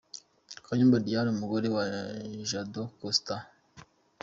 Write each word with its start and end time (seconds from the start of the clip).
Kayumba 0.65 1.03
Diane 1.05 1.29
,umugore 1.31 1.67
wa 1.75 1.85
Jado 2.49 2.83
Castar. 2.99 3.41